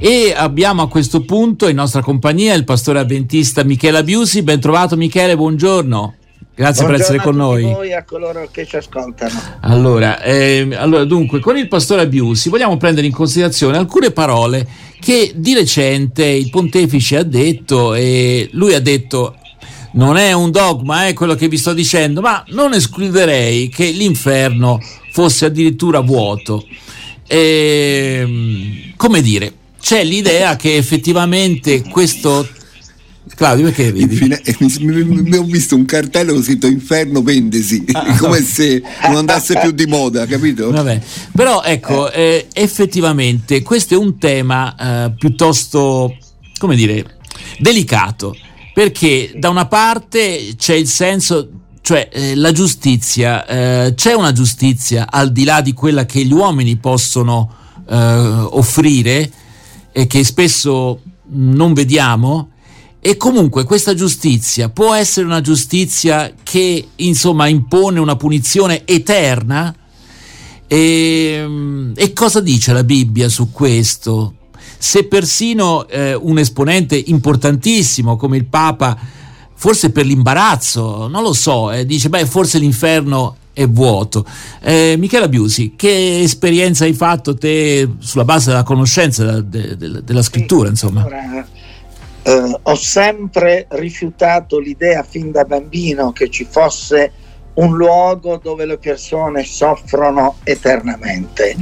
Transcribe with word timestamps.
e 0.00 0.32
abbiamo 0.36 0.82
a 0.82 0.88
questo 0.88 1.22
punto 1.22 1.66
in 1.68 1.76
nostra 1.76 2.02
compagnia 2.02 2.54
il 2.54 2.64
pastore 2.64 3.00
avventista 3.00 3.64
Michele 3.64 3.98
Abiusi. 3.98 4.42
Ben 4.42 4.60
trovato 4.60 4.96
Michele, 4.96 5.36
buongiorno. 5.36 6.14
Grazie 6.54 6.84
Buongiorno 6.84 6.88
per 6.88 7.00
essere 7.00 7.18
con 7.18 7.36
noi. 7.36 7.64
A 7.64 7.74
voi 7.74 7.88
e 7.88 7.94
a 7.94 8.04
coloro 8.04 8.48
che 8.50 8.66
ci 8.66 8.76
ascoltano. 8.76 9.40
Allora, 9.60 10.20
eh, 10.22 10.68
allora, 10.74 11.04
dunque, 11.04 11.40
con 11.40 11.56
il 11.56 11.68
pastore 11.68 12.02
Abiusi 12.02 12.48
vogliamo 12.48 12.76
prendere 12.76 13.06
in 13.06 13.12
considerazione 13.12 13.76
alcune 13.76 14.10
parole 14.10 14.66
che 15.00 15.32
di 15.34 15.54
recente 15.54 16.24
il 16.24 16.50
pontefice 16.50 17.18
ha 17.18 17.22
detto 17.22 17.94
e 17.94 18.48
lui 18.52 18.74
ha 18.74 18.80
detto 18.80 19.36
non 19.92 20.16
è 20.16 20.32
un 20.32 20.50
dogma, 20.50 21.06
è 21.06 21.12
quello 21.12 21.34
che 21.34 21.48
vi 21.48 21.56
sto 21.56 21.72
dicendo, 21.72 22.20
ma 22.20 22.44
non 22.48 22.74
escluderei 22.74 23.68
che 23.68 23.90
l'inferno 23.90 24.80
fosse 25.10 25.46
addirittura 25.46 26.00
vuoto. 26.00 26.64
E, 27.26 28.92
come 28.96 29.20
dire, 29.22 29.52
c'è 29.88 30.04
l'idea 30.04 30.54
che 30.56 30.76
effettivamente 30.76 31.80
questo 31.80 32.46
Claudio, 33.34 33.64
perché 33.64 33.88
ridi? 33.88 34.02
Infine, 34.02 34.42
mi, 34.80 35.02
mi, 35.02 35.22
mi, 35.22 35.36
ho 35.38 35.44
visto 35.44 35.76
un 35.76 35.86
cartello 35.86 36.34
con 36.34 36.42
scritto 36.42 36.66
Inferno 36.66 37.22
vendesi, 37.22 37.86
ah, 37.92 38.14
come 38.20 38.40
no. 38.40 38.44
se 38.44 38.82
non 39.04 39.16
andasse 39.16 39.58
più 39.58 39.70
di 39.70 39.86
moda, 39.86 40.26
capito? 40.26 40.70
Vabbè. 40.70 41.00
Però 41.34 41.62
ecco, 41.62 42.12
eh, 42.12 42.48
effettivamente 42.52 43.62
questo 43.62 43.94
è 43.94 43.96
un 43.96 44.18
tema 44.18 45.06
eh, 45.06 45.12
piuttosto, 45.12 46.14
come 46.58 46.76
dire, 46.76 47.16
delicato, 47.58 48.36
perché 48.74 49.32
da 49.36 49.48
una 49.48 49.68
parte 49.68 50.52
c'è 50.58 50.74
il 50.74 50.86
senso 50.86 51.48
cioè 51.80 52.10
eh, 52.12 52.34
la 52.34 52.52
giustizia, 52.52 53.46
eh, 53.46 53.94
c'è 53.94 54.12
una 54.12 54.32
giustizia 54.32 55.06
al 55.10 55.32
di 55.32 55.44
là 55.44 55.62
di 55.62 55.72
quella 55.72 56.04
che 56.04 56.22
gli 56.26 56.32
uomini 56.34 56.76
possono 56.76 57.50
eh, 57.88 57.96
offrire 57.96 59.32
e 59.98 60.06
che 60.06 60.22
spesso 60.22 61.00
non 61.30 61.72
vediamo 61.72 62.50
e 63.00 63.16
comunque 63.16 63.64
questa 63.64 63.94
giustizia 63.94 64.68
può 64.68 64.94
essere 64.94 65.26
una 65.26 65.40
giustizia 65.40 66.32
che 66.40 66.90
insomma 66.94 67.48
impone 67.48 67.98
una 67.98 68.14
punizione 68.14 68.82
eterna. 68.84 69.74
E, 70.68 71.92
e 71.96 72.12
cosa 72.12 72.38
dice 72.38 72.72
la 72.72 72.84
Bibbia 72.84 73.28
su 73.28 73.50
questo? 73.50 74.34
Se 74.78 75.02
persino 75.06 75.88
eh, 75.88 76.14
un 76.14 76.38
esponente 76.38 76.96
importantissimo 76.96 78.14
come 78.14 78.36
il 78.36 78.46
Papa, 78.46 78.96
forse 79.52 79.90
per 79.90 80.06
l'imbarazzo, 80.06 81.08
non 81.08 81.24
lo 81.24 81.32
so, 81.32 81.72
eh, 81.72 81.84
dice 81.84 82.08
beh 82.08 82.24
forse 82.24 82.60
l'inferno 82.60 83.37
è 83.58 83.68
vuoto. 83.68 84.24
Eh, 84.62 84.94
Michela 84.98 85.26
Biusi, 85.26 85.72
che 85.74 86.20
esperienza 86.20 86.84
hai 86.84 86.92
fatto 86.92 87.36
te 87.36 87.88
sulla 87.98 88.24
base 88.24 88.50
della 88.50 88.62
conoscenza 88.62 89.40
de, 89.40 89.76
de, 89.76 90.04
della 90.04 90.22
scrittura? 90.22 90.68
Insomma? 90.68 91.00
Allora, 91.00 91.44
eh, 92.22 92.58
ho 92.62 92.74
sempre 92.76 93.66
rifiutato 93.70 94.60
l'idea 94.60 95.02
fin 95.02 95.32
da 95.32 95.42
bambino 95.42 96.12
che 96.12 96.30
ci 96.30 96.46
fosse 96.48 97.10
un 97.54 97.76
luogo 97.76 98.38
dove 98.40 98.64
le 98.64 98.78
persone 98.78 99.42
soffrono 99.42 100.36
eternamente. 100.44 101.56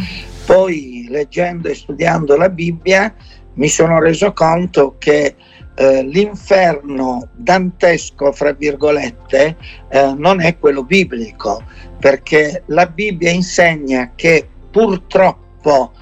Poi 0.45 1.07
leggendo 1.09 1.69
e 1.69 1.75
studiando 1.75 2.37
la 2.37 2.51
Bibbia 2.51 3.15
mi 3.55 3.69
sono 3.69 3.99
reso 3.99 4.35
conto 4.35 4.97
che 4.99 5.35
eh, 5.77 6.03
l'inferno 6.03 7.29
dantesco, 7.35 8.33
fra 8.33 8.53
virgolette, 8.53 9.57
eh, 9.89 10.15
non 10.17 10.41
è 10.41 10.59
quello 10.59 10.83
biblico, 10.83 11.63
perché 11.99 12.63
la 12.67 12.87
Bibbia 12.87 13.31
insegna 13.31 14.13
che 14.15 14.49
purtroppo 14.71 15.93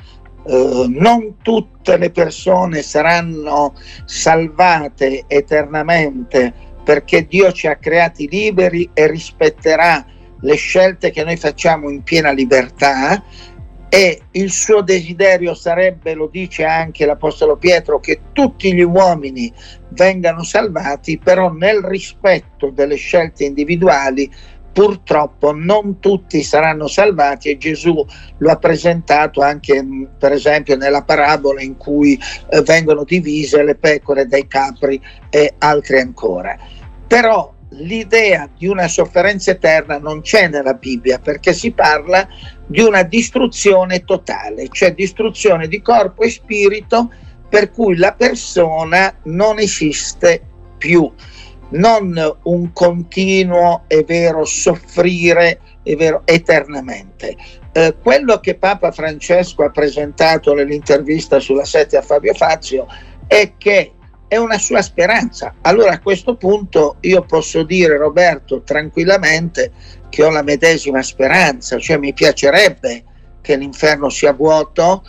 eh, 0.47 0.86
non 0.89 1.36
tutte 1.42 1.97
le 1.97 2.11
persone 2.11 2.83
saranno 2.83 3.75
salvate 4.05 5.25
eternamente 5.27 6.52
perché 6.84 7.27
Dio 7.27 7.50
ci 7.50 7.67
ha 7.67 7.77
creati 7.77 8.28
liberi 8.28 8.89
e 8.92 9.06
rispetterà 9.06 10.05
le 10.41 10.55
scelte 10.56 11.11
che 11.11 11.24
noi 11.24 11.36
facciamo 11.36 11.89
in 11.89 12.02
piena 12.02 12.30
libertà 12.30 13.23
e 13.94 14.22
il 14.32 14.50
suo 14.50 14.80
desiderio 14.80 15.55
sarebbe, 15.55 16.14
lo 16.14 16.27
dice 16.27 16.64
anche 16.64 17.06
l'Apostolo 17.06 17.56
Pietro, 17.56 18.00
che 18.00 18.22
tutti 18.32 18.74
gli 18.74 18.82
uomini 18.82 19.52
vengano 19.90 20.42
salvati, 20.42 21.16
però 21.16 21.52
nel 21.52 21.80
rispetto 21.80 22.70
delle 22.70 22.96
scelte 22.96 23.44
individuali 23.44 24.28
purtroppo 24.72 25.52
non 25.52 26.00
tutti 26.00 26.42
saranno 26.42 26.88
salvati 26.88 27.50
e 27.50 27.56
Gesù 27.56 28.05
lo 28.38 28.50
ha 28.50 28.56
presentato 28.56 29.40
anche 29.40 29.86
per 30.18 30.32
esempio 30.32 30.76
nella 30.76 31.05
parabola 31.05 31.62
in 31.62 31.76
cui 31.76 32.18
eh, 32.50 32.62
vengono 32.62 33.05
divise 33.05 33.62
le 33.62 33.76
pecore 33.76 34.26
dai 34.26 34.48
capri 34.48 35.00
e 35.30 35.55
altre 35.58 36.00
ancora. 36.00 36.58
Però 37.06 37.54
l'idea 37.79 38.48
di 38.57 38.67
una 38.67 38.89
sofferenza 38.89 39.51
eterna 39.51 39.98
non 39.98 40.20
c'è 40.20 40.48
nella 40.48 40.74
Bibbia 40.74 41.18
perché 41.18 41.52
si 41.52 41.70
parla 41.73 42.27
di 42.67 42.80
una 42.80 43.02
distruzione 43.02 44.05
totale, 44.05 44.68
cioè 44.70 44.95
distruzione 44.95 45.68
di 45.68 45.83
corpo 45.83 46.23
e 46.23 46.30
spirito 46.30 47.12
per 47.48 47.70
cui 47.70 47.96
la 47.96 48.12
persona 48.12 49.14
non 49.24 49.58
esiste 49.58 50.42
più 50.79 51.11
non 51.70 52.36
un 52.42 52.73
continuo 52.73 53.85
e 53.86 54.05
vero 54.05 54.45
soffrire 54.45 55.61
è 55.85 55.95
vero, 55.96 56.23
eternamente. 56.24 57.36
Eh, 57.73 57.95
quello 58.02 58.41
che 58.41 58.56
Papa 58.56 58.91
Francesco 58.91 59.64
ha 59.64 59.70
presentato 59.70 60.55
nell'intervista 60.55 61.39
sulla 61.39 61.64
sette 61.64 61.98
a 61.98 62.02
Fabio 62.02 62.33
Fazio 62.33 62.86
è 63.27 63.52
che 63.58 63.92
è 64.34 64.36
una 64.36 64.58
sua 64.58 64.83
speranza. 64.83 65.55
Allora 65.61 65.92
a 65.92 66.00
questo 66.00 66.34
punto 66.34 66.96
io 67.00 67.22
posso 67.22 67.62
dire, 67.62 67.96
Roberto, 67.96 68.62
tranquillamente 68.62 69.70
che 70.08 70.24
ho 70.24 70.30
la 70.30 70.42
medesima 70.42 71.02
speranza, 71.02 71.78
cioè 71.78 71.98
mi 71.98 72.12
piacerebbe 72.12 73.05
che 73.40 73.56
l'inferno 73.56 74.08
sia 74.08 74.33
vuoto 74.33 75.05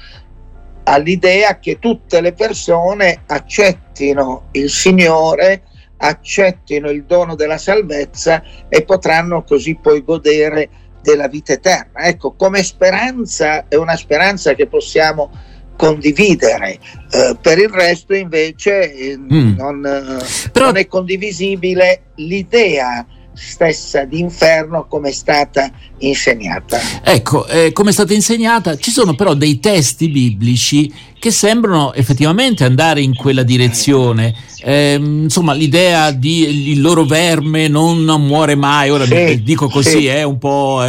all'idea 0.84 1.58
che 1.58 1.80
tutte 1.80 2.22
le 2.22 2.34
persone 2.34 3.24
accettino 3.26 4.50
il 4.52 4.70
Signore 4.70 5.64
accettino 5.98 6.92
il 6.92 7.06
dono 7.06 7.34
della 7.34 7.58
salvezza 7.58 8.44
e 8.70 8.84
potranno 8.84 9.44
così 9.44 9.76
poi 9.76 10.04
godere 10.04 10.70
della 11.02 11.28
vita 11.28 11.54
eterna. 11.54 12.02
Ecco, 12.02 12.34
come 12.34 12.62
speranza 12.62 13.68
è 13.68 13.76
una 13.76 13.96
speranza 13.96 14.54
che 14.54 14.68
possiamo 14.68 15.32
condividere, 15.76 16.80
eh, 17.12 17.36
per 17.42 17.58
il 17.58 17.70
resto 17.70 18.14
invece 18.14 18.94
eh, 18.94 19.18
mm. 19.18 19.56
non, 19.56 19.86
eh, 19.86 20.50
Però... 20.52 20.66
non 20.66 20.78
è 20.78 20.88
condivisibile 20.88 22.02
l'idea 22.16 23.06
stessa 23.36 24.06
di 24.06 24.20
inferno 24.20 24.88
come 24.88 25.10
è 25.10 25.12
stata 25.12 25.70
insegnata. 26.00 26.80
Ecco, 27.04 27.46
eh, 27.48 27.72
come 27.74 27.90
è 27.90 27.94
stata 27.94 28.14
insegnata, 28.14 28.78
ci 28.78 28.92
sono 28.92 29.14
però 29.14 29.34
dei 29.34 29.60
testi 29.60 30.10
biblici 30.10 30.92
che 31.20 31.32
sembrano 31.32 31.94
effettivamente 31.94 32.64
andare 32.64 33.02
in 33.02 33.14
quella 33.14 33.44
direzione. 33.44 34.34
Eh, 34.62 34.94
insomma, 34.94 35.54
l'idea 35.54 36.12
di 36.12 36.72
il 36.72 36.82
loro 36.82 37.04
verme 37.04 37.68
non 37.68 38.04
muore 38.04 38.56
mai, 38.56 38.90
ora 38.90 39.06
sì, 39.06 39.44
dico 39.44 39.68
così, 39.68 39.90
sì. 39.90 40.08
è 40.08 40.20
eh, 40.20 40.24
un 40.24 40.38
po'... 40.38 40.84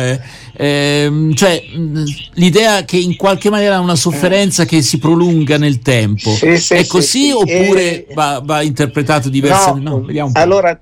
Eh, 0.59 1.05
eh, 1.05 1.35
cioè 1.35 1.63
l'idea 2.35 2.85
che 2.85 2.97
in 2.97 3.17
qualche 3.17 3.51
maniera 3.51 3.77
è 3.77 3.79
una 3.79 3.97
sofferenza 3.97 4.65
che 4.65 4.83
si 4.83 4.99
prolunga 4.99 5.59
nel 5.59 5.81
tempo. 5.81 6.31
Sì, 6.31 6.57
sì, 6.57 6.75
è 6.75 6.87
così 6.87 7.27
sì, 7.27 7.33
oppure 7.33 8.07
va, 8.15 8.41
va, 8.43 8.63
interpretato 8.63 9.29
diversamente? 9.29 9.91
No, 9.91 10.05
no, 10.07 10.31
allora 10.35 10.79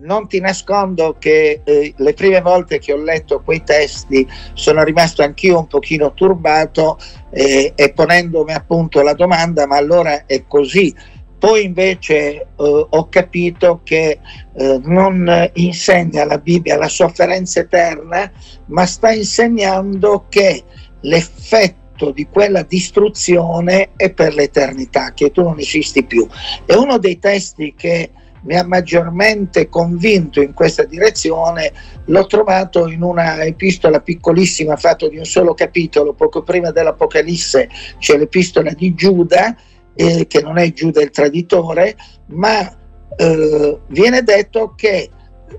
non 0.00 0.28
ti 0.28 0.38
nascondo 0.40 1.16
che 1.18 1.62
eh, 1.64 1.94
le 1.96 2.14
prime 2.14 2.40
volte 2.40 2.78
che 2.78 2.92
ho 2.92 3.02
letto 3.02 3.42
quei 3.44 3.64
testi 3.64 4.26
sono 4.54 4.84
rimasto 4.84 5.22
anch'io 5.22 5.58
un 5.58 5.66
pochino 5.66 6.12
turbato 6.14 6.98
eh, 7.30 7.72
e 7.74 7.92
ponendomi 7.92 8.52
appunto 8.52 9.02
la 9.02 9.14
domanda 9.14 9.66
ma 9.66 9.76
allora 9.76 10.26
è 10.26 10.44
così 10.46 10.94
poi 11.38 11.64
invece 11.64 12.14
eh, 12.14 12.46
ho 12.56 13.08
capito 13.08 13.80
che 13.84 14.18
eh, 14.54 14.80
non 14.84 15.50
insegna 15.54 16.24
la 16.24 16.38
Bibbia 16.38 16.78
la 16.78 16.88
sofferenza 16.88 17.60
eterna 17.60 18.30
ma 18.66 18.86
sta 18.86 19.10
insegnando 19.12 20.26
che 20.28 20.64
l'effetto 21.00 22.10
di 22.10 22.26
quella 22.30 22.62
distruzione 22.62 23.90
è 23.96 24.12
per 24.12 24.34
l'eternità, 24.34 25.12
che 25.14 25.30
tu 25.30 25.42
non 25.42 25.58
esisti 25.58 26.04
più. 26.04 26.26
È 26.64 26.74
uno 26.74 26.98
dei 26.98 27.18
testi 27.18 27.74
che 27.74 28.10
mi 28.42 28.56
ha 28.56 28.64
maggiormente 28.64 29.68
convinto 29.68 30.40
in 30.40 30.52
questa 30.52 30.84
direzione 30.84 31.72
l'ho 32.04 32.26
trovato 32.26 32.86
in 32.86 33.02
una 33.02 33.42
epistola 33.42 34.00
piccolissima 34.00 34.76
fatta 34.76 35.08
di 35.08 35.18
un 35.18 35.24
solo 35.24 35.52
capitolo, 35.54 36.12
poco 36.12 36.42
prima 36.42 36.70
dell'Apocalisse 36.70 37.68
c'è 37.98 38.16
l'epistola 38.16 38.72
di 38.72 38.94
Giuda, 38.94 39.56
eh, 39.96 40.26
che 40.26 40.40
non 40.42 40.58
è 40.58 40.72
Giuda 40.72 41.02
il 41.02 41.10
traditore, 41.10 41.96
ma 42.26 42.70
eh, 43.16 43.78
viene 43.88 44.22
detto 44.22 44.74
che 44.76 45.10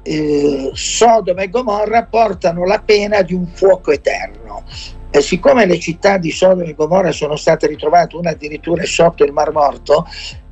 eh, 0.04 0.70
Sodoma 0.74 1.42
e 1.42 1.50
Gomorra 1.50 2.06
portano 2.06 2.66
la 2.66 2.80
pena 2.80 3.22
di 3.24 3.34
un 3.34 3.48
fuoco 3.48 3.92
eterno. 3.92 4.64
E 5.10 5.22
siccome 5.22 5.66
le 5.66 5.80
città 5.80 6.18
di 6.18 6.32
Sodoma 6.32 6.70
e 6.70 6.76
Gomorra 6.76 7.12
sono 7.12 7.36
state 7.36 7.68
ritrovate 7.68 8.16
una 8.16 8.32
addirittura 8.32 8.84
sotto 8.86 9.24
il 9.24 9.34
Mar 9.34 9.52
Morto, 9.52 10.06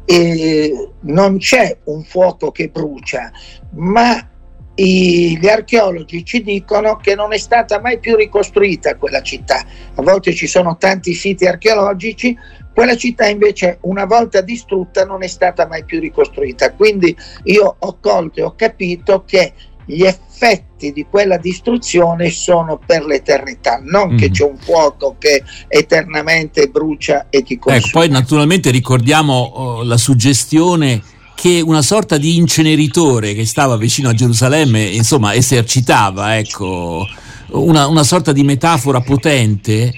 eh, 0.06 0.90
non 1.02 1.38
c'è 1.38 1.78
un 1.86 2.04
fuoco 2.04 2.52
che 2.52 2.70
brucia, 2.70 3.32
ma 3.72 4.30
i, 4.76 5.38
gli 5.40 5.48
archeologi 5.48 6.24
ci 6.26 6.42
dicono 6.42 6.98
che 6.98 7.16
non 7.16 7.34
è 7.34 7.38
stata 7.38 7.80
mai 7.80 8.00
più 8.00 8.16
ricostruita 8.16 8.96
quella 8.96 9.22
città. 9.22 9.66
A 9.96 10.02
volte 10.02 10.34
ci 10.34 10.48
sono 10.48 10.78
tanti 10.78 11.14
siti 11.14 11.46
archeologici, 11.46 12.38
quella 12.75 12.98
città 12.98 13.25
invece 13.30 13.77
una 13.83 14.04
volta 14.04 14.42
distrutta 14.42 15.06
non 15.06 15.24
è 15.24 15.27
stata 15.27 15.66
mai 15.66 15.86
più 15.86 16.01
ricostruita. 16.01 16.74
Quindi 16.74 17.16
io 17.44 17.74
ho 17.80 17.98
colto 18.01 18.42
e 18.42 18.44
ho 18.44 18.54
capito 18.54 19.24
che 19.25 19.54
gli 19.86 20.04
effetti 20.04 20.92
di 20.92 21.06
quella 21.10 21.38
distruzione 21.38 22.30
sono 22.31 22.77
per 22.86 23.06
l'eternità, 23.06 23.80
non 23.81 24.13
mm. 24.13 24.18
che 24.18 24.30
c'è 24.30 24.44
un 24.44 24.57
fuoco 24.57 25.16
che 25.18 25.42
eternamente 25.69 26.68
brucia 26.68 27.27
e 27.30 27.44
ti 27.44 27.57
consuma. 27.57 27.81
Ecco, 27.81 28.00
poi 28.00 28.10
naturalmente 28.10 28.72
ricordiamo 28.72 29.33
oh, 29.33 29.83
la 29.83 29.98
suggestione 29.98 31.01
che 31.33 31.62
una 31.62 31.81
sorta 31.81 32.18
di 32.18 32.36
inceneritore 32.36 33.33
che 33.33 33.45
stava 33.45 33.77
vicino 33.77 34.10
a 34.10 34.13
Gerusalemme, 34.13 34.81
insomma, 34.83 35.33
esercitava, 35.33 36.38
ecco, 36.38 37.07
una, 37.51 37.88
una 37.88 38.04
sorta 38.04 38.33
di 38.33 38.44
metafora 38.44 39.00
potente 39.00 39.94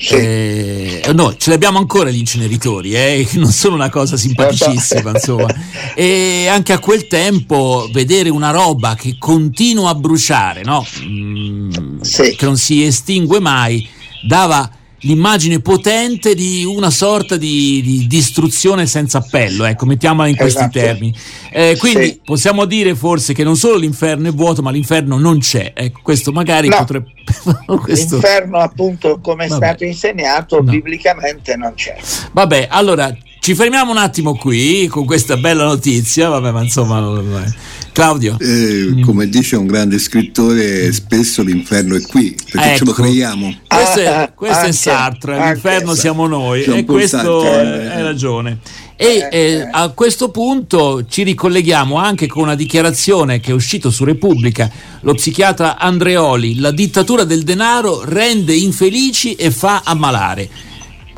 sì. 0.00 0.14
Eh, 0.14 1.10
noi 1.12 1.34
ce 1.36 1.50
li 1.50 1.56
abbiamo 1.56 1.78
ancora 1.78 2.10
gli 2.10 2.18
inceneritori, 2.18 2.94
eh, 2.94 3.26
che 3.28 3.36
non 3.38 3.52
sono 3.52 3.74
una 3.74 3.90
cosa 3.90 4.16
simpaticissima, 4.16 5.10
insomma. 5.10 5.48
E 5.94 6.46
anche 6.48 6.72
a 6.72 6.78
quel 6.78 7.06
tempo 7.06 7.88
vedere 7.92 8.30
una 8.30 8.50
roba 8.50 8.94
che 8.94 9.16
continua 9.18 9.90
a 9.90 9.94
bruciare, 9.94 10.62
no? 10.62 10.86
mm, 11.04 12.00
sì. 12.00 12.34
che 12.34 12.44
non 12.46 12.56
si 12.56 12.82
estingue 12.84 13.40
mai, 13.40 13.86
dava 14.26 14.70
l'immagine 15.00 15.60
potente 15.60 16.34
di 16.34 16.64
una 16.64 16.90
sorta 16.90 17.36
di, 17.36 17.80
di 17.82 18.06
distruzione 18.06 18.86
senza 18.86 19.18
appello, 19.18 19.64
ecco, 19.64 19.86
mettiamola 19.86 20.28
in 20.28 20.36
questi 20.36 20.60
esatto. 20.60 20.78
termini. 20.78 21.14
Eh, 21.50 21.76
quindi 21.78 22.04
sì. 22.06 22.20
possiamo 22.24 22.64
dire 22.64 22.94
forse 22.94 23.32
che 23.32 23.44
non 23.44 23.56
solo 23.56 23.76
l'inferno 23.76 24.28
è 24.28 24.32
vuoto, 24.32 24.62
ma 24.62 24.70
l'inferno 24.70 25.18
non 25.18 25.38
c'è. 25.38 25.72
Ecco, 25.74 26.00
questo 26.02 26.32
magari 26.32 26.68
no. 26.68 26.76
potrebbe. 26.78 27.12
questo... 27.80 28.14
L'inferno, 28.16 28.58
appunto, 28.58 29.20
come 29.20 29.44
è 29.44 29.48
Vabbè. 29.48 29.64
stato 29.64 29.84
insegnato, 29.84 30.56
no. 30.56 30.70
biblicamente 30.70 31.56
non 31.56 31.74
c'è. 31.74 31.96
Vabbè, 32.32 32.68
allora 32.70 33.14
ci 33.40 33.54
fermiamo 33.54 33.90
un 33.90 33.96
attimo 33.96 34.36
qui 34.36 34.86
con 34.86 35.06
questa 35.06 35.36
bella 35.36 35.64
notizia. 35.64 36.28
Vabbè, 36.28 36.52
ma 36.52 36.62
insomma. 36.62 37.48
Claudio. 37.92 38.36
Eh. 38.38 39.00
Come 39.02 39.28
dice 39.28 39.56
un 39.56 39.66
grande 39.66 39.98
scrittore, 39.98 40.92
spesso 40.92 41.42
l'inferno 41.42 41.96
è 41.96 42.00
qui, 42.02 42.36
perché 42.50 42.68
ecco. 42.68 42.76
ce 42.76 42.84
lo 42.84 42.90
ecco. 42.90 43.02
creiamo. 43.02 43.54
Questo 43.66 44.00
è, 44.00 44.32
questo 44.34 44.56
anche, 44.56 44.68
è 44.68 44.72
Sartre, 44.72 45.36
l'inferno 45.36 45.94
siamo 45.94 46.26
noi, 46.26 46.62
e 46.64 46.84
questo 46.84 47.42
è 47.44 48.02
ragione. 48.02 48.58
E 48.94 49.28
eh, 49.30 49.38
eh, 49.38 49.68
a 49.70 49.88
questo 49.88 50.30
punto 50.30 51.06
ci 51.08 51.22
ricolleghiamo 51.22 51.96
anche 51.96 52.26
con 52.26 52.42
una 52.42 52.54
dichiarazione 52.54 53.40
che 53.40 53.50
è 53.50 53.54
uscita 53.54 53.88
su 53.88 54.04
Repubblica, 54.04 54.70
lo 55.00 55.14
psichiatra 55.14 55.78
Andreoli, 55.78 56.58
la 56.58 56.70
dittatura 56.70 57.24
del 57.24 57.42
denaro 57.42 58.02
rende 58.04 58.54
infelici 58.54 59.34
e 59.34 59.50
fa 59.50 59.80
ammalare. 59.84 60.68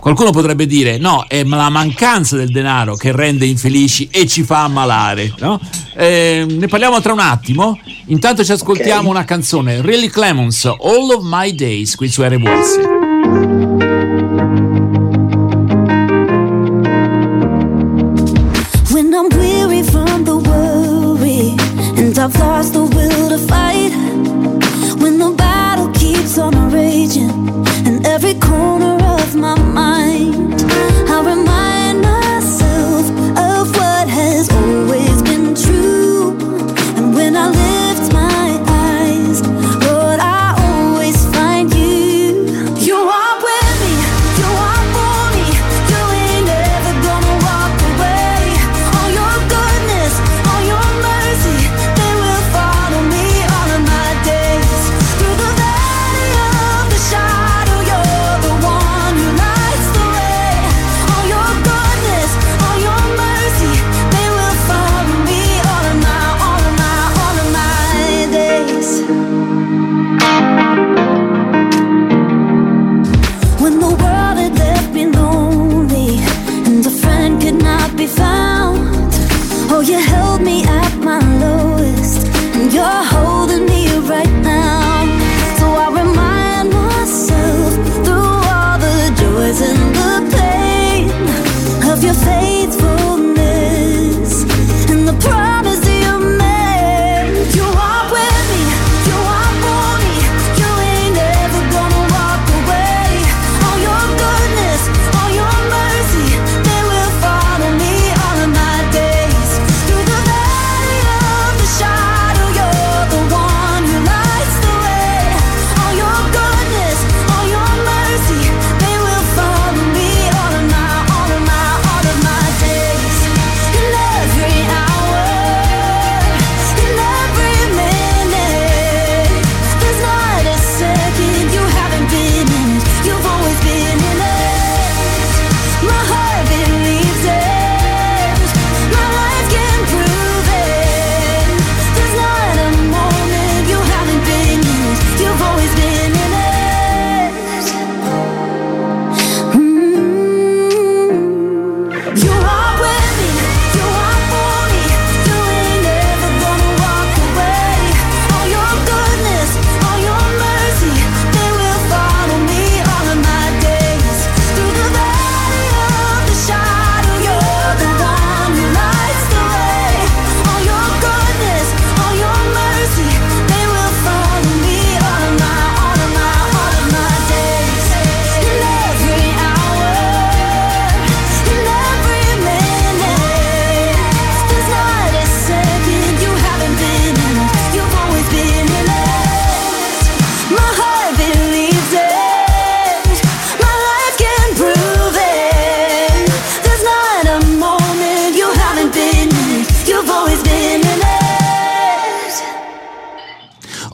Qualcuno 0.02 0.32
potrebbe 0.32 0.66
dire 0.66 0.98
no, 0.98 1.24
è 1.28 1.44
la 1.44 1.68
mancanza 1.68 2.34
del 2.34 2.50
denaro 2.50 2.96
che 2.96 3.12
rende 3.12 3.46
infelici 3.46 4.08
e 4.10 4.26
ci 4.26 4.42
fa 4.42 4.64
ammalare. 4.64 5.32
No? 5.38 5.60
Eh, 5.94 6.44
ne 6.48 6.66
parliamo 6.66 7.00
tra 7.00 7.12
un 7.12 7.20
attimo. 7.20 7.78
Intanto 8.06 8.42
ci 8.42 8.50
ascoltiamo 8.50 9.02
okay. 9.02 9.10
una 9.10 9.24
canzone, 9.24 9.80
Really 9.80 10.08
Clemons, 10.08 10.64
All 10.64 11.08
of 11.16 11.20
My 11.22 11.54
Days, 11.54 11.94
qui 11.94 12.08
su 12.08 12.20
RWS. 12.20 12.78
When 18.90 19.12
I'm 19.12 19.28
weary 19.38 19.51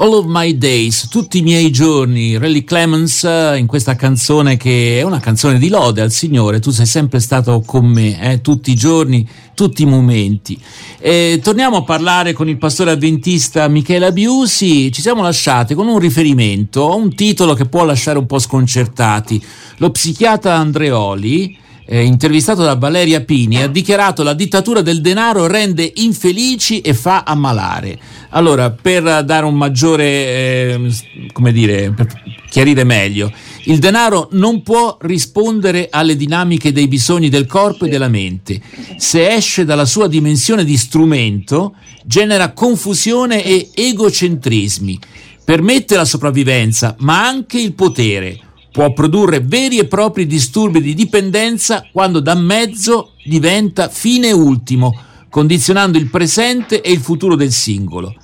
All 0.01 0.13
of 0.13 0.27
My 0.29 0.57
Days, 0.57 1.09
tutti 1.09 1.39
i 1.39 1.43
miei 1.43 1.73
giorni, 1.73 2.39
Rally 2.39 2.63
Clemens 2.63 3.25
in 3.57 3.67
questa 3.67 3.97
canzone 3.97 4.57
che 4.57 5.01
è 5.01 5.03
una 5.03 5.19
canzone 5.19 5.59
di 5.59 5.69
lode 5.69 6.03
al 6.03 6.13
Signore, 6.13 6.61
tu 6.61 6.71
sei 6.71 6.87
sempre 6.87 7.19
stato 7.19 7.63
con 7.67 7.85
me, 7.85 8.21
eh, 8.21 8.41
tutti 8.41 8.71
i 8.71 8.77
giorni, 8.77 9.29
tutti 9.55 9.83
i 9.83 9.87
momenti. 9.87 10.57
E 11.01 11.41
torniamo 11.43 11.79
a 11.79 11.83
parlare 11.83 12.33
con 12.33 12.49
il 12.49 12.59
pastore 12.59 12.93
avventista 12.93 13.67
Michele 13.67 14.13
Biusi, 14.13 14.93
ci 14.93 15.03
siamo 15.03 15.21
lasciati 15.21 15.75
con 15.75 15.89
un 15.89 15.99
riferimento 15.99 16.95
un 16.95 17.13
titolo 17.13 17.55
che 17.55 17.65
può 17.65 17.85
lasciare 17.85 18.19
un 18.19 18.27
po' 18.27 18.39
sconcertati. 18.39 19.45
Lo 19.79 19.91
psichiatra 19.91 20.55
Andreoli 20.55 21.59
eh, 21.91 22.03
intervistato 22.05 22.63
da 22.63 22.75
Valeria 22.75 23.23
Pini, 23.23 23.63
ha 23.63 23.67
dichiarato 23.67 24.23
la 24.23 24.35
dittatura 24.35 24.83
del 24.83 25.01
denaro 25.01 25.47
rende 25.47 25.91
infelici 25.97 26.83
e 26.83 26.93
fa 26.93 27.23
ammalare. 27.23 27.99
Allora, 28.31 28.71
per 28.71 29.25
dare 29.25 29.47
un 29.47 29.55
maggiore, 29.55 30.05
eh, 30.05 30.91
come 31.33 31.51
dire, 31.51 31.91
per 31.93 32.07
chiarire 32.51 32.85
meglio, 32.85 33.33
il 33.65 33.79
denaro 33.79 34.29
non 34.33 34.63
può 34.63 34.99
rispondere 35.01 35.89
alle 35.91 36.15
dinamiche 36.15 36.73
dei 36.73 36.89
bisogni 36.89 37.31
del 37.31 37.47
corpo 37.47 37.87
e 37.87 37.89
della 37.89 38.09
mente. 38.09 38.61
Se 38.99 39.27
esce 39.27 39.65
dalla 39.65 39.87
sua 39.87 40.09
dimensione 40.09 40.65
di 40.65 40.77
strumento, 40.77 41.75
genera 42.05 42.53
confusione 42.53 43.43
e 43.43 43.71
egocentrismi. 43.73 44.99
Permette 45.43 45.97
la 45.97 46.05
sopravvivenza, 46.05 46.95
ma 46.99 47.27
anche 47.27 47.59
il 47.59 47.73
potere 47.73 48.41
può 48.79 48.93
produrre 48.93 49.41
veri 49.41 49.79
e 49.79 49.87
propri 49.87 50.25
disturbi 50.25 50.81
di 50.81 50.95
dipendenza 50.95 51.85
quando 51.91 52.21
da 52.21 52.37
mezzo 52.37 53.15
diventa 53.25 53.89
fine 53.89 54.31
ultimo, 54.31 54.95
condizionando 55.29 55.99
il 55.99 56.09
presente 56.09 56.81
e 56.81 56.93
il 56.93 57.01
futuro 57.01 57.35
del 57.35 57.51
singolo. 57.51 58.15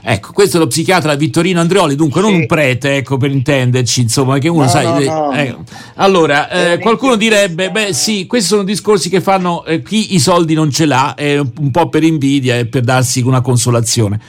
Ecco, 0.00 0.30
questo 0.32 0.58
è 0.58 0.60
lo 0.60 0.68
psichiatra 0.68 1.16
Vittorino 1.16 1.58
Andreoli, 1.58 1.96
dunque 1.96 2.20
sì. 2.22 2.28
non 2.28 2.38
un 2.38 2.46
prete, 2.46 2.98
ecco, 2.98 3.16
per 3.16 3.32
intenderci, 3.32 4.02
insomma, 4.02 4.38
che 4.38 4.48
uno 4.48 4.62
no, 4.62 4.68
sai... 4.68 5.04
No, 5.04 5.14
no. 5.14 5.32
Eh, 5.32 5.56
allora, 5.96 6.48
eh, 6.48 6.78
qualcuno 6.78 7.16
direbbe, 7.16 7.72
beh 7.72 7.92
sì, 7.92 8.26
questi 8.26 8.46
sono 8.46 8.62
discorsi 8.62 9.08
che 9.08 9.20
fanno 9.20 9.64
eh, 9.64 9.82
chi 9.82 10.14
i 10.14 10.20
soldi 10.20 10.54
non 10.54 10.70
ce 10.70 10.86
l'ha, 10.86 11.16
eh, 11.16 11.38
un 11.38 11.70
po' 11.72 11.88
per 11.88 12.04
invidia 12.04 12.56
e 12.56 12.66
per 12.66 12.82
darsi 12.82 13.20
una 13.20 13.40
consolazione. 13.40 14.20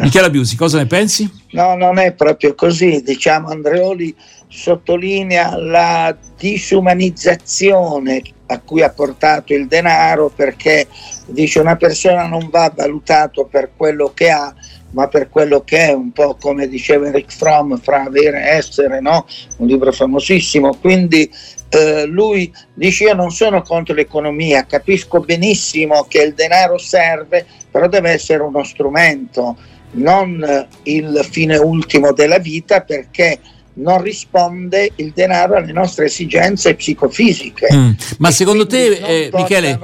Michela 0.00 0.28
Biusi, 0.28 0.56
cosa 0.56 0.78
ne 0.78 0.86
pensi? 0.86 1.30
No, 1.52 1.76
non 1.76 1.98
è 1.98 2.12
proprio 2.12 2.54
così, 2.54 3.00
diciamo 3.02 3.48
Andreoli 3.48 4.14
sottolinea 4.48 5.56
la 5.56 6.16
disumanizzazione 6.36 8.22
a 8.46 8.60
cui 8.60 8.82
ha 8.82 8.90
portato 8.90 9.52
il 9.52 9.66
denaro 9.66 10.30
perché 10.34 10.86
dice 11.26 11.60
una 11.60 11.76
persona 11.76 12.26
non 12.26 12.48
va 12.50 12.72
valutato 12.74 13.44
per 13.44 13.72
quello 13.76 14.12
che 14.14 14.30
ha 14.30 14.54
ma 14.90 15.06
per 15.06 15.28
quello 15.28 15.62
che 15.64 15.88
è 15.88 15.92
un 15.92 16.12
po' 16.12 16.36
come 16.40 16.66
diceva 16.66 17.08
Eric 17.08 17.30
Fromm 17.30 17.74
fra 17.76 18.04
avere 18.04 18.42
e 18.42 18.56
essere 18.56 19.00
no? 19.00 19.26
un 19.58 19.66
libro 19.66 19.92
famosissimo 19.92 20.76
quindi 20.76 21.30
eh, 21.68 22.06
lui 22.06 22.50
dice 22.72 23.04
io 23.04 23.14
non 23.14 23.30
sono 23.30 23.60
contro 23.60 23.94
l'economia 23.94 24.64
capisco 24.64 25.20
benissimo 25.20 26.06
che 26.08 26.22
il 26.22 26.32
denaro 26.32 26.78
serve 26.78 27.44
però 27.70 27.86
deve 27.86 28.12
essere 28.12 28.42
uno 28.42 28.64
strumento 28.64 29.56
non 29.90 30.66
il 30.84 31.26
fine 31.30 31.58
ultimo 31.58 32.12
della 32.12 32.38
vita 32.38 32.80
perché 32.80 33.38
non 33.78 34.02
risponde 34.02 34.92
il 34.96 35.12
denaro 35.14 35.56
alle 35.56 35.72
nostre 35.72 36.06
esigenze 36.06 36.74
psicofisiche. 36.74 37.68
Mm. 37.72 37.90
Ma 38.18 38.30
secondo 38.30 38.66
te, 38.66 38.90
eh, 38.96 39.30
Michele, 39.32 39.78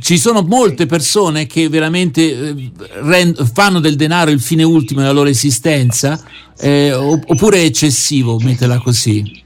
ci 0.00 0.18
sono 0.18 0.42
molte 0.42 0.86
persone 0.86 1.46
che 1.46 1.68
veramente 1.68 2.22
eh, 2.22 2.70
rend- 3.02 3.50
fanno 3.52 3.80
del 3.80 3.96
denaro 3.96 4.30
il 4.30 4.40
fine 4.40 4.62
ultimo 4.62 5.00
della 5.00 5.12
loro 5.12 5.28
esistenza? 5.28 6.22
Eh, 6.58 6.92
oppure 6.92 7.58
è 7.58 7.64
eccessivo 7.64 8.38
metterla 8.38 8.78
così? 8.78 9.42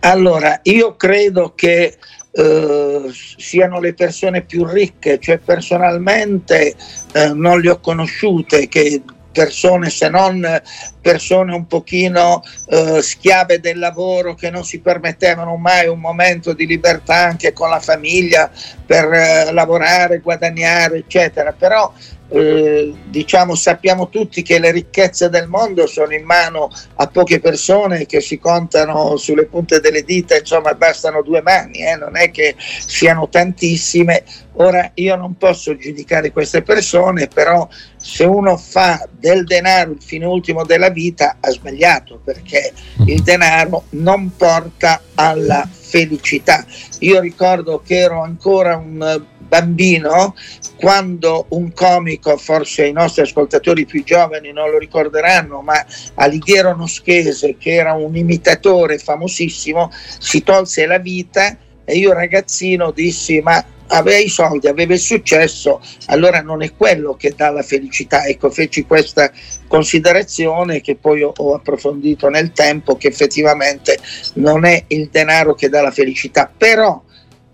Allora, 0.00 0.60
io 0.64 0.96
credo 0.96 1.52
che 1.54 1.96
eh, 2.30 3.10
siano 3.36 3.80
le 3.80 3.94
persone 3.94 4.42
più 4.42 4.64
ricche, 4.64 5.18
cioè 5.20 5.38
personalmente 5.38 6.74
eh, 7.12 7.32
non 7.32 7.60
le 7.60 7.70
ho 7.70 7.80
conosciute 7.80 8.68
che 8.68 9.02
persone 9.38 9.88
se 9.88 10.08
non 10.08 10.62
persone 11.00 11.54
un 11.54 11.68
pochino 11.68 12.42
eh, 12.66 13.00
schiave 13.00 13.60
del 13.60 13.78
lavoro 13.78 14.34
che 14.34 14.50
non 14.50 14.64
si 14.64 14.80
permettevano 14.80 15.54
mai 15.56 15.86
un 15.86 16.00
momento 16.00 16.52
di 16.54 16.66
libertà 16.66 17.14
anche 17.14 17.52
con 17.52 17.70
la 17.70 17.78
famiglia 17.78 18.50
per 18.84 19.04
eh, 19.12 19.52
lavorare, 19.52 20.18
guadagnare, 20.18 20.96
eccetera. 20.98 21.52
Però 21.52 21.92
eh, 22.30 22.94
diciamo 23.04 23.54
sappiamo 23.54 24.08
tutti 24.08 24.42
che 24.42 24.58
le 24.58 24.70
ricchezze 24.70 25.30
del 25.30 25.48
mondo 25.48 25.86
sono 25.86 26.14
in 26.14 26.24
mano 26.24 26.70
a 26.96 27.06
poche 27.06 27.40
persone 27.40 28.06
che 28.06 28.20
si 28.20 28.38
contano 28.38 29.16
sulle 29.16 29.46
punte 29.46 29.80
delle 29.80 30.02
dita, 30.02 30.36
insomma 30.36 30.74
bastano 30.74 31.22
due 31.22 31.40
mani, 31.40 31.78
eh, 31.78 31.96
non 31.96 32.16
è 32.16 32.30
che 32.30 32.54
siano 32.58 33.28
tantissime. 33.28 34.24
Ora 34.60 34.90
io 34.94 35.14
non 35.14 35.36
posso 35.36 35.76
giudicare 35.76 36.32
queste 36.32 36.62
persone, 36.62 37.28
però 37.28 37.66
se 37.96 38.24
uno 38.24 38.56
fa 38.56 39.08
del 39.10 39.44
denaro 39.44 39.92
il 39.92 40.02
fine 40.02 40.26
ultimo 40.26 40.64
della 40.64 40.90
vita 40.90 41.36
ha 41.38 41.50
sbagliato 41.50 42.20
perché 42.24 42.72
il 43.06 43.22
denaro 43.22 43.84
non 43.90 44.32
porta 44.36 45.00
alla 45.14 45.68
felicità. 45.70 46.64
Io 47.00 47.20
ricordo 47.20 47.80
che 47.84 47.98
ero 47.98 48.20
ancora 48.20 48.76
un 48.76 49.24
bambino 49.48 50.34
quando 50.76 51.46
un 51.50 51.72
comico, 51.72 52.36
forse 52.36 52.86
i 52.86 52.92
nostri 52.92 53.22
ascoltatori 53.22 53.84
più 53.84 54.04
giovani 54.04 54.52
non 54.52 54.70
lo 54.70 54.78
ricorderanno, 54.78 55.60
ma 55.60 55.84
Alighiero 56.14 56.76
Noschese, 56.76 57.56
che 57.58 57.74
era 57.74 57.94
un 57.94 58.14
imitatore 58.14 58.98
famosissimo, 58.98 59.90
si 60.18 60.42
tolse 60.42 60.86
la 60.86 60.98
vita 60.98 61.56
e 61.84 61.96
io 61.96 62.12
ragazzino 62.12 62.90
dissi 62.90 63.40
ma 63.40 63.64
aveva 63.88 64.18
i 64.18 64.28
soldi, 64.28 64.68
aveva 64.68 64.92
il 64.92 64.98
successo, 64.98 65.80
allora 66.06 66.42
non 66.42 66.62
è 66.62 66.74
quello 66.74 67.14
che 67.14 67.32
dà 67.36 67.50
la 67.50 67.62
felicità. 67.62 68.24
Ecco, 68.24 68.50
feci 68.50 68.84
questa 68.84 69.30
considerazione 69.66 70.80
che 70.80 70.96
poi 70.96 71.22
ho, 71.22 71.54
approfondito 71.54 72.28
nel 72.28 72.52
tempo, 72.52 72.96
che 72.96 73.08
effettivamente 73.08 73.98
non 74.34 74.64
è 74.64 74.84
il 74.88 75.08
denaro 75.10 75.54
che 75.54 75.68
dà 75.68 75.82
la 75.82 75.90
felicità, 75.90 76.50
però 76.54 77.02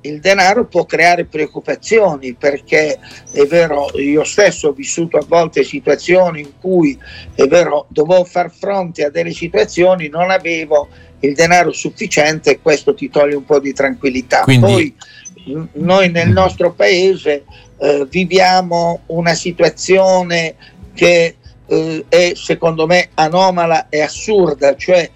il 0.04 0.20
denaro 0.20 0.66
può 0.66 0.84
creare 0.84 1.25
preoccupazioni 1.25 2.34
perché 2.34 2.99
è 3.30 3.44
vero, 3.46 3.90
io 3.99 4.25
stesso 4.25 4.68
ho 4.68 4.73
vissuto 4.73 5.16
a 5.16 5.25
volte 5.26 5.64
situazioni 5.64 6.40
in 6.40 6.50
cui 6.61 6.99
è 7.34 7.46
vero, 7.46 7.87
dovevo 7.88 8.25
far 8.25 8.50
fronte 8.50 9.04
a 9.04 9.11
delle 9.11 9.32
situazioni, 9.32 10.08
non 10.08 10.30
avevo 10.30 10.88
il 11.20 11.34
denaro 11.34 11.73
sufficiente 11.73 12.50
e 12.50 12.61
questo 12.61 12.94
ti 12.94 13.08
toglie 13.08 13.37
un 13.37 13.44
po' 13.44 13.61
di 13.61 13.73
tranquillità. 13.73 14.42
Quindi... 14.42 14.66
Poi 14.66 14.94
noi 15.73 16.11
nel 16.11 16.30
nostro 16.30 16.73
paese 16.73 17.44
eh, 17.78 18.06
viviamo 18.08 19.00
una 19.06 19.34
situazione 19.34 20.54
che 20.94 21.37
eh, 21.66 22.04
è 22.08 22.32
secondo 22.34 22.87
me 22.87 23.11
anomala 23.14 23.88
e 23.88 24.00
assurda, 24.00 24.76
cioè 24.76 25.11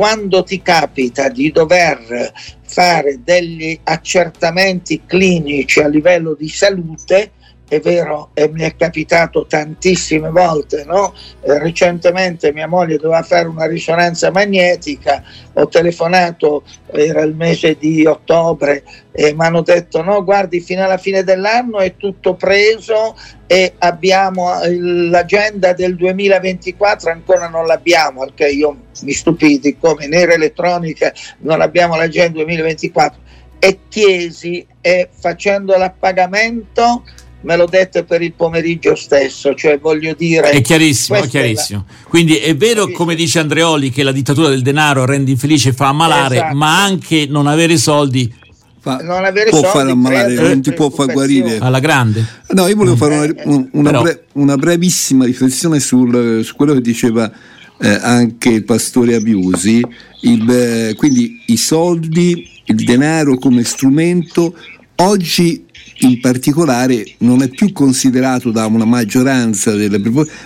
quando 0.00 0.42
ti 0.44 0.62
capita 0.62 1.28
di 1.28 1.52
dover 1.52 2.32
fare 2.62 3.20
degli 3.22 3.78
accertamenti 3.82 5.02
clinici 5.04 5.80
a 5.80 5.88
livello 5.88 6.32
di 6.32 6.48
salute, 6.48 7.32
è 7.70 7.78
vero, 7.78 8.30
e 8.34 8.48
mi 8.48 8.62
è 8.62 8.74
capitato 8.74 9.46
tantissime 9.46 10.28
volte, 10.30 10.82
no? 10.84 11.14
eh, 11.40 11.56
recentemente 11.60 12.52
mia 12.52 12.66
moglie 12.66 12.96
doveva 12.96 13.22
fare 13.22 13.46
una 13.46 13.66
risonanza 13.66 14.32
magnetica, 14.32 15.22
ho 15.52 15.68
telefonato, 15.68 16.64
era 16.90 17.22
il 17.22 17.32
mese 17.36 17.76
di 17.78 18.04
ottobre, 18.04 18.82
e 19.12 19.32
mi 19.34 19.44
hanno 19.44 19.62
detto 19.62 20.02
no, 20.02 20.24
guardi, 20.24 20.58
fino 20.58 20.82
alla 20.82 20.96
fine 20.98 21.22
dell'anno 21.22 21.78
è 21.78 21.94
tutto 21.96 22.34
preso 22.34 23.16
e 23.46 23.74
abbiamo 23.78 24.50
l'agenda 25.08 25.72
del 25.72 25.94
2024, 25.94 27.08
ancora 27.08 27.48
non 27.48 27.66
l'abbiamo, 27.66 28.24
perché 28.24 28.48
io 28.48 28.78
mi 29.02 29.12
stupiti 29.12 29.78
come 29.78 30.06
in 30.06 30.14
era 30.14 30.32
elettronica 30.32 31.12
non 31.38 31.60
abbiamo 31.60 31.94
l'agenda 31.94 32.42
2024 32.42 33.20
e 33.60 33.78
chiesi 33.88 34.66
e 34.80 35.08
facendo 35.12 35.76
l'appagamento 35.76 37.04
me 37.42 37.56
lo 37.56 37.66
dette 37.66 38.04
per 38.04 38.22
il 38.22 38.32
pomeriggio 38.32 38.94
stesso, 38.94 39.54
cioè 39.54 39.78
voglio 39.78 40.14
dire... 40.16 40.50
È 40.50 40.60
chiarissimo, 40.60 41.18
è 41.18 41.26
chiarissimo. 41.26 41.84
È 41.86 41.92
la... 42.02 42.08
Quindi 42.08 42.36
è 42.36 42.54
vero, 42.56 42.88
come 42.90 43.14
dice 43.14 43.38
Andreoli, 43.38 43.90
che 43.90 44.02
la 44.02 44.12
dittatura 44.12 44.48
del 44.48 44.62
denaro 44.62 45.04
rende 45.04 45.30
infelice 45.30 45.70
e 45.70 45.72
fa 45.72 45.88
ammalare, 45.88 46.36
esatto. 46.36 46.56
ma 46.56 46.82
anche 46.82 47.26
non 47.28 47.46
avere 47.46 47.76
soldi 47.76 48.38
Fa, 48.82 48.96
non 48.96 49.26
avere 49.26 49.50
può 49.50 49.62
fare 49.62 49.90
ammalare, 49.90 50.34
non 50.34 50.62
ti 50.62 50.72
può 50.72 50.88
far 50.88 51.12
guarire. 51.12 51.58
Alla 51.58 51.80
grande. 51.80 52.24
No, 52.48 52.66
io 52.66 52.74
volevo 52.74 52.96
fare 52.96 53.14
una, 53.14 53.24
eh, 53.24 53.34
eh. 53.36 53.68
una, 53.72 54.00
bre, 54.00 54.24
una 54.32 54.56
brevissima 54.56 55.26
riflessione 55.26 55.80
sul, 55.80 56.42
su 56.42 56.56
quello 56.56 56.72
che 56.72 56.80
diceva 56.80 57.30
eh, 57.78 57.88
anche 57.88 58.48
il 58.48 58.64
pastore 58.64 59.16
Abiusi, 59.16 59.84
il, 60.22 60.50
eh, 60.50 60.94
quindi 60.96 61.42
i 61.48 61.58
soldi, 61.58 62.48
il 62.64 62.84
denaro 62.84 63.36
come 63.36 63.64
strumento, 63.64 64.54
oggi 64.96 65.66
in 66.00 66.20
particolare 66.20 67.04
non 67.18 67.42
è 67.42 67.48
più 67.48 67.72
considerato 67.72 68.50
da 68.50 68.66
una 68.66 68.84
maggioranza 68.84 69.72
delle 69.72 70.00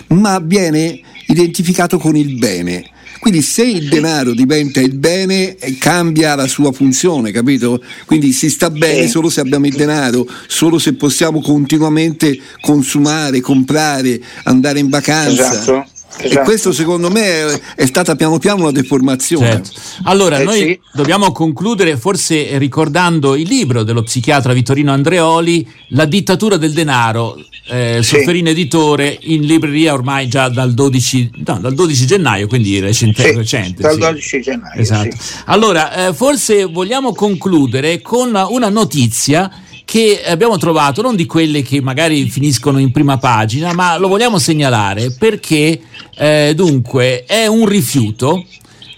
ma 0.07 0.39
viene 0.39 0.99
identificato 1.27 1.97
con 1.97 2.15
il 2.15 2.37
bene. 2.37 2.89
Quindi 3.19 3.41
se 3.41 3.63
il 3.63 3.87
denaro 3.87 4.33
diventa 4.33 4.79
il 4.79 4.95
bene 4.95 5.55
eh, 5.55 5.77
cambia 5.77 6.35
la 6.35 6.47
sua 6.47 6.71
funzione, 6.71 7.31
capito? 7.31 7.81
Quindi 8.05 8.31
si 8.31 8.49
sta 8.49 8.69
bene 8.69 9.07
solo 9.07 9.29
se 9.29 9.39
abbiamo 9.39 9.65
il 9.65 9.73
denaro, 9.73 10.27
solo 10.47 10.77
se 10.77 10.93
possiamo 10.93 11.41
continuamente 11.41 12.39
consumare, 12.61 13.39
comprare, 13.39 14.21
andare 14.43 14.79
in 14.79 14.89
vacanza. 14.89 15.51
Esatto. 15.51 15.94
Esatto. 16.17 16.41
E 16.41 16.43
questo 16.43 16.71
secondo 16.71 17.09
me 17.09 17.61
è 17.75 17.85
stata 17.85 18.15
piano 18.15 18.37
piano 18.39 18.61
una 18.61 18.71
deformazione. 18.71 19.47
Certo. 19.47 19.71
Allora, 20.03 20.39
Eh, 20.39 20.43
noi 20.43 20.57
sì. 20.59 20.79
dobbiamo 20.93 21.31
concludere 21.31 21.97
forse 21.97 22.57
ricordando 22.57 23.35
il 23.35 23.47
libro 23.47 23.83
dello 23.83 24.03
psichiatra 24.03 24.53
Vittorino 24.53 24.91
Andreoli, 24.91 25.67
La 25.89 26.05
dittatura 26.05 26.57
del 26.57 26.73
denaro, 26.73 27.37
eh, 27.67 27.99
Sì. 28.01 28.15
Sofferino 28.17 28.49
Editore, 28.49 29.17
in 29.23 29.41
libreria 29.41 29.93
ormai 29.93 30.27
già 30.27 30.49
dal 30.49 30.73
12, 30.73 31.31
no, 31.45 31.59
dal 31.59 31.73
12 31.73 32.05
gennaio, 32.05 32.47
quindi 32.47 32.79
recente. 32.79 33.23
Sì, 33.23 33.35
recente 33.35 33.81
dal 33.81 33.93
sì. 33.93 33.99
12 33.99 34.41
gennaio. 34.41 34.81
Esatto. 34.81 35.15
sì. 35.19 35.33
Allora, 35.45 36.07
eh, 36.07 36.13
forse 36.13 36.65
vogliamo 36.65 37.13
concludere 37.13 38.01
con 38.01 38.33
una 38.49 38.69
notizia 38.69 39.51
che 39.85 40.23
abbiamo 40.25 40.57
trovato, 40.57 41.01
non 41.01 41.15
di 41.15 41.25
quelle 41.25 41.61
che 41.61 41.79
magari 41.79 42.27
finiscono 42.29 42.79
in 42.79 42.91
prima 42.91 43.17
pagina, 43.17 43.71
ma 43.73 43.97
lo 43.97 44.07
vogliamo 44.07 44.39
segnalare 44.39 45.11
perché 45.11 45.79
eh, 46.17 46.53
dunque 46.55 47.23
è 47.25 47.45
un 47.45 47.65
rifiuto. 47.65 48.43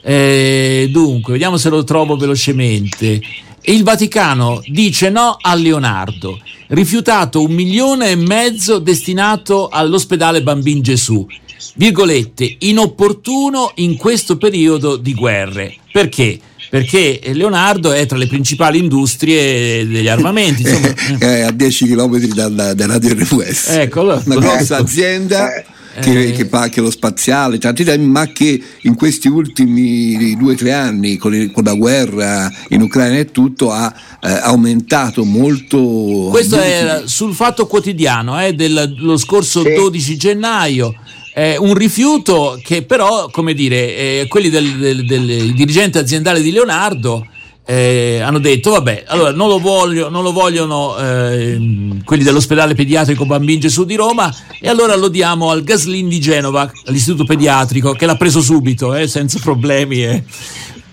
Eh, 0.02 0.88
dunque, 0.90 1.34
vediamo 1.34 1.58
se 1.58 1.70
lo 1.70 1.84
trovo 1.84 2.16
velocemente. 2.16 3.20
Il 3.64 3.84
Vaticano 3.84 4.62
dice 4.68 5.10
no 5.10 5.36
a 5.40 5.54
Leonardo, 5.54 6.40
rifiutato 6.68 7.44
un 7.44 7.52
milione 7.52 8.12
e 8.12 8.16
mezzo 8.16 8.80
destinato 8.80 9.68
all'ospedale 9.68 10.42
Bambin 10.42 10.82
Gesù. 10.82 11.28
Virgolette, 11.76 12.56
inopportuno 12.60 13.72
in 13.76 13.98
questo 13.98 14.38
periodo 14.38 14.96
di 14.96 15.14
guerre. 15.14 15.76
Perché? 15.92 16.40
Perché 16.70 17.20
Leonardo 17.34 17.92
è 17.94 18.06
tra 18.06 18.18
le 18.18 18.28
principali 18.28 18.78
industrie 18.80 19.88
degli 19.88 20.08
armamenti. 20.08 20.64
Insomma, 20.64 20.94
Eh, 21.20 21.42
a 21.42 21.52
10 21.52 21.86
km 21.88 22.18
dalla, 22.34 22.74
dalla 22.74 22.98
DRWS. 22.98 23.68
Ecco, 23.70 24.02
allora- 24.02 24.22
una 24.26 24.36
grossa 24.36 24.78
azienda 24.78 25.54
Eh. 25.56 25.66
che, 26.02 26.28
Eh. 26.28 26.32
che 26.34 26.46
fa 26.48 26.62
anche 26.62 26.82
lo 26.82 26.92
spaziale, 26.92 27.58
tanti 27.58 27.84
temi, 27.84 28.06
ma 28.06 28.28
che 28.28 28.62
in 28.82 28.96
questi 28.96 29.28
ultimi 29.30 30.36
due 30.38 30.54
o 30.54 30.56
tre 30.56 30.74
anni, 30.74 31.18
con, 31.18 31.34
il- 31.34 31.52
con 31.52 31.64
la 31.64 31.74
guerra 31.74 32.52
in 32.70 32.82
Ucraina 32.82 33.18
e 33.18 33.32
tutto, 33.32 33.72
ha 33.72 33.92
eh, 34.22 34.30
aumentato 34.30 35.24
molto. 35.24 36.28
Questo 36.30 36.58
è 36.60 37.04
sul 37.06 37.34
fatto 37.34 37.66
quotidiano 37.66 38.40
eh, 38.44 38.54
dello 38.54 39.18
scorso 39.18 39.62
Sì. 39.64 39.74
12 39.74 40.18
gennaio. 40.18 40.94
Eh, 41.38 41.56
un 41.60 41.76
rifiuto 41.76 42.60
che 42.64 42.82
però, 42.82 43.30
come 43.30 43.54
dire, 43.54 43.96
eh, 43.96 44.26
quelli 44.28 44.50
del, 44.50 44.76
del- 44.78 45.06
del 45.06 45.54
dirigente 45.54 46.00
aziendale 46.00 46.42
di 46.42 46.52
Leonardo 46.52 47.28
eh, 47.64 48.22
hanno 48.24 48.40
detto, 48.40 48.72
vabbè, 48.72 49.04
allora 49.08 49.32
non 49.32 49.48
lo, 49.50 49.60
voglio- 49.60 50.10
non 50.10 50.24
lo 50.24 50.32
vogliono 50.32 50.98
ehm, 50.98 52.04
quelli 52.06 52.24
dell'ospedale 52.24 52.74
pediatrico 52.74 53.26
Bambin 53.26 53.60
Gesù 53.60 53.84
di 53.86 53.96
Roma 53.96 54.34
e 54.60 54.68
allora 54.68 54.96
lo 54.96 55.10
diamo 55.10 55.52
al 55.52 55.64
Gaslin 55.64 56.08
di 56.10 56.20
Genova, 56.20 56.72
all'istituto 56.86 57.24
pediatrico, 57.26 57.92
che 57.92 58.08
l'ha 58.08 58.16
preso 58.16 58.42
subito, 58.42 58.96
eh, 58.96 59.08
senza 59.08 59.38
problemi. 59.40 60.04
eh. 60.04 60.24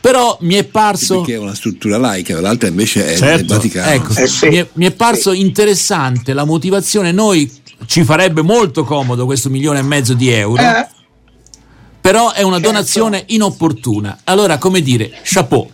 Però 0.01 0.37
mi 0.43 0.57
è 0.57 0.65
parso... 0.65 1.21
Perché 1.21 1.35
è 1.37 1.39
una 1.39 1.55
struttura 1.55 1.97
laica, 1.97 2.39
l'altra 2.39 2.69
invece 2.69 3.05
è 3.05 3.09
del 3.11 3.17
Certo, 3.19 3.55
Vaticano. 3.55 3.91
ecco, 3.91 4.13
Eh 4.15 4.27
sì. 4.27 4.49
mi, 4.49 4.57
è, 4.57 4.69
mi 4.75 4.85
è 4.85 4.91
parso 4.91 5.33
interessante 5.33 6.35
la 6.35 6.45
motivazione. 6.45 7.11
Noi 7.13 7.51
ci 7.87 8.05
farebbe 8.05 8.43
molto 8.43 8.85
comodo 8.85 9.25
questo 9.25 9.51
milione 9.51 9.81
e 9.81 9.83
mezzo 9.83 10.15
di 10.15 10.31
euro, 10.31 10.63
Eh, 10.63 10.87
però 12.01 12.33
è 12.33 12.43
una 12.43 12.57
certo. 12.57 12.71
donazione 12.71 13.25
inopportuna. 13.29 14.21
Allora, 14.25 14.59
come 14.59 14.81
dire, 14.81 15.11
chapeau. 15.23 15.71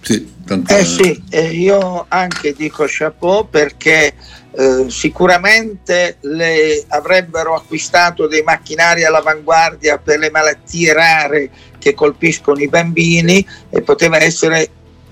Sì, 0.00 0.26
Eh 0.68 0.84
sì, 0.84 1.22
eh, 1.30 1.52
io 1.52 2.06
anche 2.08 2.54
dico 2.54 2.84
chapeau 2.86 3.48
perché 3.50 4.14
eh, 4.52 4.86
sicuramente 4.88 6.16
le 6.20 6.84
avrebbero 6.88 7.54
acquistato 7.54 8.26
dei 8.26 8.42
macchinari 8.42 9.04
all'avanguardia 9.04 9.98
per 9.98 10.18
le 10.18 10.30
malattie 10.30 10.92
rare 10.92 11.50
che 11.78 11.92
colpiscono 11.92 12.58
i 12.60 12.68
bambini 12.68 13.46
e 13.68 13.82
poteva 13.82 14.22
essere 14.22 14.70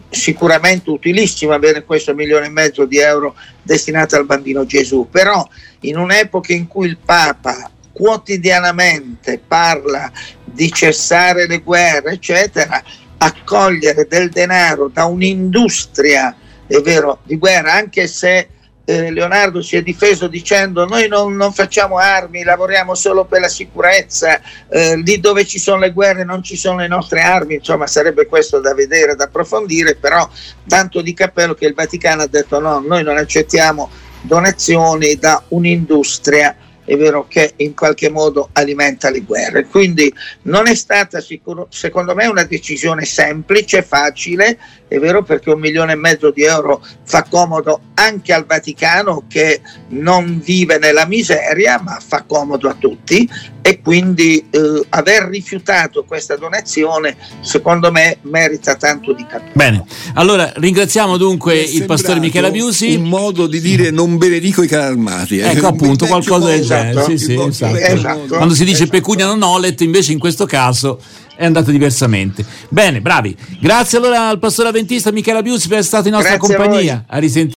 sicuramente 0.09 0.91
utilissimo 0.91 1.53
avere 1.53 1.85
questo 1.85 2.15
milione 2.15 2.47
e 2.47 2.51
mezzo 2.51 2.85
di 2.85 2.99
euro 2.99 3.35
destinato 3.63 4.17
al 4.17 4.27
bambino 4.27 4.65
Gesù, 4.65 5.09
però 5.11 5.47
in 5.81 5.99
un'epoca 5.99 6.53
in 6.53 6.67
cui 6.67 6.87
il 6.87 6.99
Papa 6.99 7.71
quotidianamente 7.93 9.41
parla 9.47 10.11
di 10.45 10.71
cessare 10.71 11.47
le 11.47 11.59
guerre, 11.59 12.13
eccetera, 12.13 12.83
accogliere 13.19 14.07
del 14.07 14.29
denaro 14.31 14.89
da 14.93 15.07
un'industria, 15.07 16.35
è 16.67 16.81
vero, 16.81 17.21
di 17.23 17.37
guerra, 17.37 17.73
anche 17.73 18.07
se 18.07 18.49
eh, 18.89 19.11
Leonardo 19.11 19.63
si 19.63 19.77
è 19.77 19.83
difeso 19.83 20.29
dicendo 20.29 20.87
noi 20.87 21.09
non, 21.09 21.35
non 21.35 21.53
facciamo 21.53 21.99
armi, 21.99 22.45
lavoriamo 22.45 22.95
solo 22.95 23.25
per 23.25 23.41
la 23.41 23.49
sicurezza, 23.49 24.41
eh, 24.69 24.97
lì 24.97 25.19
dove 25.19 25.45
ci 25.45 25.59
sono 25.59 25.81
le 25.81 25.93
guerre 25.93 26.25
non 26.25 26.43
ci 26.43 26.57
sono 26.57 26.79
le 26.79 26.87
nostre 26.87 27.21
armi, 27.21 27.55
insomma 27.55 27.89
sarebbe 27.89 28.27
questo 28.27 28.61
da 28.61 28.75
vedere, 28.75 29.17
da 29.17 29.25
approfondire, 29.25 29.97
però 29.97 30.29
tanto 30.69 31.03
di 31.03 31.13
cappello 31.15 31.55
che 31.55 31.67
il 31.67 31.75
Vaticano 31.75 32.23
ha 32.23 32.29
detto 32.29 32.61
no, 32.61 32.79
noi 32.79 33.03
non 33.03 33.17
accettiamo 33.17 33.91
donazioni 34.23 35.17
da 35.17 35.43
un'industria 35.49 36.55
è 36.87 36.97
vero 36.97 37.27
che 37.29 37.53
in 37.57 37.75
qualche 37.75 38.09
modo 38.09 38.49
alimenta 38.53 39.11
le 39.11 39.21
guerre. 39.21 39.67
Quindi 39.67 40.13
non 40.43 40.67
è 40.69 40.75
stata 40.75 41.21
sicuro, 41.21 41.67
secondo 41.71 42.15
me 42.15 42.27
una 42.27 42.45
decisione 42.45 43.05
semplice, 43.05 43.83
facile, 43.83 44.59
è 44.89 44.99
vero 44.99 45.23
perché 45.23 45.51
un 45.51 45.61
milione 45.61 45.93
e 45.93 45.97
mezzo 45.97 46.31
di 46.31 46.45
euro 46.45 46.83
fa 47.05 47.27
comodo 47.29 47.81
anche 47.95 48.33
al 48.33 48.47
Vaticano 48.47 49.25
che 49.29 49.61
non 49.89 50.41
vive 50.43 50.79
nella 50.79 51.07
miseria, 51.07 51.81
ma 51.83 51.99
fa 52.05 52.25
comodo 52.27 52.69
a 52.69 52.77
tutti 52.79 53.29
e 53.63 53.81
quindi 53.81 54.47
eh, 54.49 54.87
aver 54.91 55.25
rifiutato 55.25 56.05
questa 56.05 56.37
donazione 56.37 57.17
secondo 57.41 57.91
me 57.91 58.19
merita 58.23 58.77
tanto 58.77 59.13
di 59.13 59.27
capire. 59.27 59.51
Bene, 59.55 59.85
allora 60.15 60.53
ringraziamo 60.55 61.17
dunque 61.17 61.59
il 61.59 61.85
pastore 61.85 62.21
sembrato 62.21 62.21
Michele 62.21 62.47
Abiusi. 62.47 62.95
Un 62.95 63.09
modo 63.09 63.49
di 63.49 63.61
dire 63.61 63.91
non 63.91 64.19
benedico 64.19 64.63
i 64.63 64.69
carri 64.69 64.93
armati. 64.93 65.39
eh. 65.39 65.49
Ecco 65.51 65.67
appunto, 65.67 66.07
qualcosa 66.07 66.47
del 66.47 66.61
genere. 66.63 66.76
Esatto. 66.91 67.11
Sì, 67.11 67.19
sì, 67.19 67.35
esatto. 67.35 67.77
Esatto. 67.77 68.19
modo. 68.19 68.37
Quando 68.37 68.55
si 68.55 68.65
dice 68.65 68.83
Esatto. 68.85 68.91
pecunia 68.91 69.27
non 69.27 69.43
olet, 69.43 69.81
invece 69.81 70.13
in 70.13 70.19
questo 70.19 70.47
caso 70.47 71.01
è 71.37 71.45
andata 71.45 71.71
diversamente. 71.71 72.45
Bene, 72.71 73.01
bravi. 73.01 73.37
Grazie 73.61 73.99
allora 73.99 74.29
al 74.29 74.39
pastore 74.39 74.69
avventista 74.69 75.13
Michele 75.13 75.39
Abiusi 75.39 75.69
per 75.69 75.79
essere 75.79 76.03
stato 76.03 76.09
in 76.09 76.15
nostra 76.15 76.37
Grazie 76.37 76.55
a 76.55 76.59
compagnia. 76.59 77.05
A 77.07 77.19
risentire. 77.19 77.55